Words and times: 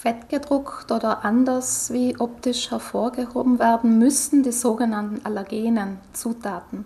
Fettgedruckt 0.00 0.92
oder 0.92 1.24
anders 1.24 1.92
wie 1.92 2.16
optisch 2.20 2.70
hervorgehoben 2.70 3.58
werden 3.58 3.98
müssen 3.98 4.44
die 4.44 4.52
sogenannten 4.52 5.24
allergenen 5.26 5.98
Zutaten. 6.12 6.84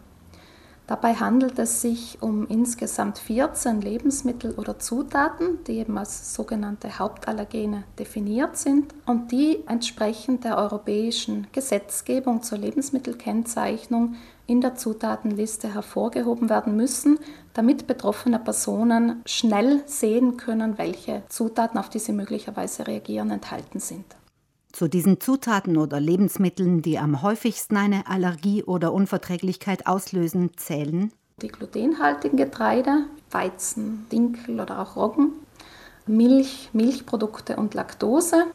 Dabei 0.89 1.15
handelt 1.15 1.59
es 1.59 1.81
sich 1.81 2.19
um 2.21 2.47
insgesamt 2.49 3.19
14 3.19 3.81
Lebensmittel 3.81 4.53
oder 4.53 4.79
Zutaten, 4.81 5.63
die 5.67 5.79
eben 5.79 5.97
als 5.97 6.35
sogenannte 6.35 6.99
Hauptallergene 6.99 7.85
definiert 7.99 8.57
sind 8.57 8.93
und 9.07 9.31
die 9.31 9.63
entsprechend 9.69 10.45
der 10.45 10.59
europäischen 10.59 11.47
Gesetzgebung 11.53 12.43
zur 12.43 12.59
Lebensmittelkennzeichnung 12.59 14.17
in 14.47 14.61
der 14.61 14.75
Zutatenliste 14.75 15.73
hervorgehoben 15.73 16.51
werden 16.51 16.77
müssen, 16.77 17.19
damit 17.55 17.87
betroffene 17.87 18.41
Personen 18.41 19.23
schnell 19.25 19.83
sehen 19.87 20.37
können, 20.37 20.79
welche 20.79 21.23
Zutaten, 21.29 21.79
auf 21.79 21.91
die 21.91 22.01
sie 22.01 22.13
möglicherweise 22.13 22.89
reagieren, 22.89 23.31
enthalten 23.31 23.79
sind. 23.79 24.05
Zu 24.73 24.89
diesen 24.89 25.21
Zutaten 25.21 25.77
oder 25.77 26.01
Lebensmitteln, 26.01 26.83
die 26.83 26.99
am 26.99 27.23
häufigsten 27.23 27.77
eine 27.77 28.07
Allergie 28.07 28.63
oder 28.63 28.93
Unverträglichkeit 28.93 29.87
auslösen, 29.87 30.51
zählen 30.57 31.13
die 31.43 31.49
glutenhaltigen 31.49 32.37
Getreide, 32.37 33.05
Weizen, 33.31 34.07
Dinkel 34.11 34.61
oder 34.61 34.81
auch 34.81 34.97
Roggen, 34.97 35.33
Milch, 36.07 36.71
Milchprodukte 36.73 37.57
und 37.57 37.75
Laktose. 37.75 38.47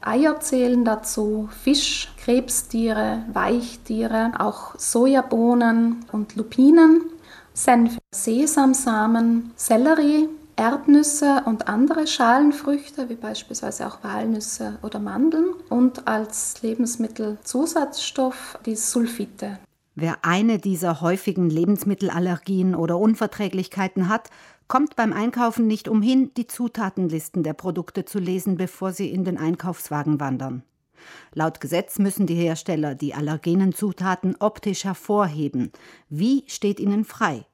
Eier 0.00 0.40
zählen 0.40 0.84
dazu, 0.84 1.48
Fisch, 1.62 2.12
Krebstiere, 2.18 3.24
Weichtiere, 3.32 4.32
auch 4.38 4.78
Sojabohnen 4.78 6.04
und 6.12 6.36
Lupinen, 6.36 7.02
Senf, 7.54 7.98
Sesamsamen, 8.10 9.52
Sellerie, 9.56 10.28
Erdnüsse 10.56 11.42
und 11.46 11.68
andere 11.68 12.06
Schalenfrüchte, 12.06 13.08
wie 13.08 13.16
beispielsweise 13.16 13.86
auch 13.86 14.04
Walnüsse 14.04 14.78
oder 14.82 14.98
Mandeln 14.98 15.54
und 15.68 16.06
als 16.06 16.62
Lebensmittelzusatzstoff 16.62 18.58
die 18.64 18.76
Sulfite. 18.76 19.58
Wer 19.96 20.24
eine 20.24 20.58
dieser 20.58 21.00
häufigen 21.00 21.50
Lebensmittelallergien 21.50 22.74
oder 22.74 22.98
Unverträglichkeiten 22.98 24.08
hat, 24.08 24.30
kommt 24.66 24.96
beim 24.96 25.12
Einkaufen 25.12 25.66
nicht 25.66 25.88
umhin, 25.88 26.32
die 26.36 26.46
Zutatenlisten 26.46 27.42
der 27.42 27.52
Produkte 27.52 28.04
zu 28.04 28.18
lesen, 28.18 28.56
bevor 28.56 28.92
sie 28.92 29.10
in 29.10 29.24
den 29.24 29.38
Einkaufswagen 29.38 30.18
wandern. 30.20 30.62
Laut 31.32 31.60
Gesetz 31.60 31.98
müssen 31.98 32.26
die 32.26 32.34
Hersteller 32.34 32.94
die 32.94 33.14
allergenen 33.14 33.74
Zutaten 33.74 34.36
optisch 34.38 34.84
hervorheben. 34.84 35.70
Wie 36.08 36.44
steht 36.46 36.80
ihnen 36.80 37.04
frei? 37.04 37.44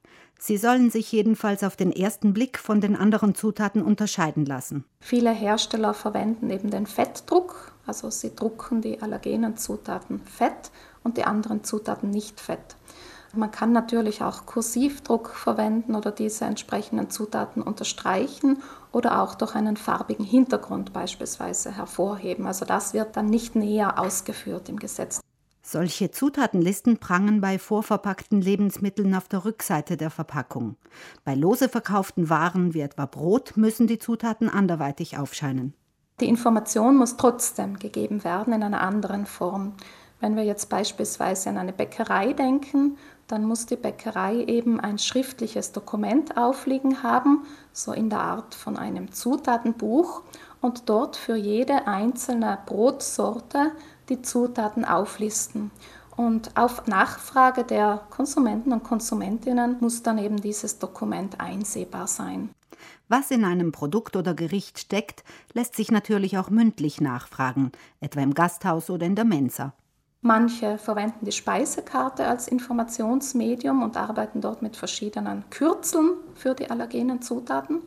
Sie 0.43 0.57
sollen 0.57 0.89
sich 0.89 1.11
jedenfalls 1.11 1.63
auf 1.63 1.75
den 1.75 1.91
ersten 1.91 2.33
Blick 2.33 2.57
von 2.57 2.81
den 2.81 2.95
anderen 2.95 3.35
Zutaten 3.35 3.83
unterscheiden 3.83 4.43
lassen. 4.43 4.85
Viele 4.99 5.29
Hersteller 5.29 5.93
verwenden 5.93 6.49
eben 6.49 6.71
den 6.71 6.87
Fettdruck, 6.87 7.73
also 7.85 8.09
sie 8.09 8.35
drucken 8.35 8.81
die 8.81 9.03
allergenen 9.03 9.55
Zutaten 9.55 10.19
fett 10.25 10.71
und 11.03 11.17
die 11.17 11.25
anderen 11.25 11.63
Zutaten 11.63 12.09
nicht 12.09 12.41
fett. 12.41 12.75
Man 13.35 13.51
kann 13.51 13.71
natürlich 13.71 14.23
auch 14.23 14.47
Kursivdruck 14.47 15.29
verwenden 15.29 15.93
oder 15.93 16.11
diese 16.11 16.45
entsprechenden 16.45 17.11
Zutaten 17.11 17.61
unterstreichen 17.61 18.63
oder 18.91 19.21
auch 19.21 19.35
durch 19.35 19.53
einen 19.53 19.77
farbigen 19.77 20.25
Hintergrund 20.25 20.91
beispielsweise 20.91 21.77
hervorheben. 21.77 22.47
Also 22.47 22.65
das 22.65 22.95
wird 22.95 23.15
dann 23.15 23.27
nicht 23.27 23.55
näher 23.55 23.99
ausgeführt 23.99 24.69
im 24.69 24.79
Gesetz. 24.79 25.21
Solche 25.63 26.09
Zutatenlisten 26.09 26.97
prangen 26.97 27.39
bei 27.39 27.59
vorverpackten 27.59 28.41
Lebensmitteln 28.41 29.13
auf 29.13 29.27
der 29.27 29.45
Rückseite 29.45 29.95
der 29.95 30.09
Verpackung. 30.09 30.75
Bei 31.23 31.35
lose 31.35 31.69
verkauften 31.69 32.29
Waren 32.29 32.73
wie 32.73 32.81
etwa 32.81 33.05
Brot 33.05 33.57
müssen 33.57 33.85
die 33.85 33.99
Zutaten 33.99 34.49
anderweitig 34.49 35.17
aufscheinen. 35.17 35.73
Die 36.19 36.27
Information 36.27 36.97
muss 36.97 37.17
trotzdem 37.17 37.77
gegeben 37.77 38.23
werden 38.23 38.53
in 38.53 38.63
einer 38.63 38.81
anderen 38.81 39.25
Form. 39.25 39.73
Wenn 40.19 40.35
wir 40.35 40.43
jetzt 40.43 40.69
beispielsweise 40.69 41.49
an 41.49 41.57
eine 41.57 41.73
Bäckerei 41.73 42.33
denken, 42.33 42.97
dann 43.27 43.43
muss 43.45 43.65
die 43.65 43.75
Bäckerei 43.75 44.43
eben 44.43 44.79
ein 44.79 44.99
schriftliches 44.99 45.71
Dokument 45.71 46.37
aufliegen 46.37 47.01
haben, 47.01 47.45
so 47.71 47.91
in 47.91 48.09
der 48.09 48.19
Art 48.19 48.53
von 48.53 48.77
einem 48.77 49.11
Zutatenbuch 49.11 50.21
und 50.59 50.89
dort 50.89 51.15
für 51.15 51.35
jede 51.35 51.87
einzelne 51.87 52.59
Brotsorte 52.65 53.71
die 54.11 54.21
Zutaten 54.21 54.85
auflisten. 54.85 55.71
Und 56.17 56.55
auf 56.57 56.85
Nachfrage 56.87 57.63
der 57.63 58.01
Konsumenten 58.09 58.73
und 58.73 58.83
Konsumentinnen 58.83 59.77
muss 59.79 60.03
dann 60.03 60.17
eben 60.17 60.41
dieses 60.41 60.77
Dokument 60.77 61.39
einsehbar 61.39 62.07
sein. 62.07 62.49
Was 63.07 63.31
in 63.31 63.45
einem 63.45 63.71
Produkt 63.71 64.15
oder 64.15 64.33
Gericht 64.33 64.79
steckt, 64.79 65.23
lässt 65.53 65.75
sich 65.75 65.91
natürlich 65.91 66.37
auch 66.37 66.49
mündlich 66.49 67.01
nachfragen, 67.01 67.71
etwa 68.01 68.21
im 68.21 68.33
Gasthaus 68.33 68.89
oder 68.89 69.05
in 69.05 69.15
der 69.15 69.25
Mensa. 69.25 69.73
Manche 70.21 70.77
verwenden 70.77 71.25
die 71.25 71.31
Speisekarte 71.31 72.27
als 72.27 72.47
Informationsmedium 72.47 73.81
und 73.81 73.97
arbeiten 73.97 74.39
dort 74.39 74.61
mit 74.61 74.77
verschiedenen 74.77 75.49
Kürzeln 75.49 76.11
für 76.35 76.53
die 76.53 76.69
allergenen 76.69 77.21
Zutaten. 77.21 77.79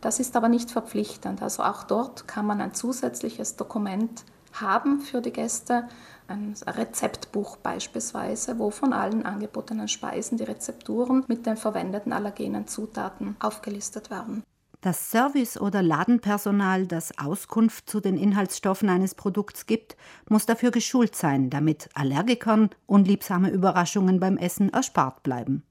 Das 0.00 0.20
ist 0.20 0.36
aber 0.36 0.48
nicht 0.48 0.70
verpflichtend. 0.70 1.42
Also 1.42 1.62
auch 1.62 1.82
dort 1.82 2.28
kann 2.28 2.46
man 2.46 2.60
ein 2.60 2.74
zusätzliches 2.74 3.56
Dokument 3.56 4.24
haben 4.60 5.00
für 5.00 5.20
die 5.20 5.32
Gäste. 5.32 5.88
Ein 6.26 6.54
Rezeptbuch 6.66 7.58
beispielsweise, 7.58 8.58
wo 8.58 8.70
von 8.70 8.92
allen 8.92 9.26
angebotenen 9.26 9.88
Speisen 9.88 10.38
die 10.38 10.44
Rezepturen 10.44 11.24
mit 11.28 11.44
den 11.44 11.56
verwendeten 11.56 12.12
allergenen 12.12 12.66
Zutaten 12.66 13.36
aufgelistet 13.40 14.10
werden. 14.10 14.42
Das 14.84 15.10
Service- 15.10 15.58
oder 15.58 15.82
Ladenpersonal, 15.82 16.86
das 16.86 17.18
Auskunft 17.18 17.88
zu 17.88 18.00
den 18.00 18.18
Inhaltsstoffen 18.18 18.90
eines 18.90 19.14
Produkts 19.14 19.64
gibt, 19.64 19.96
muss 20.28 20.44
dafür 20.44 20.70
geschult 20.70 21.16
sein, 21.16 21.48
damit 21.48 21.88
Allergikern 21.94 22.68
unliebsame 22.84 23.50
Überraschungen 23.50 24.20
beim 24.20 24.36
Essen 24.36 24.70
erspart 24.70 25.22
bleiben. 25.22 25.64